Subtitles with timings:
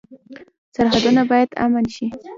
[0.75, 2.05] سرحدونه باید امن شي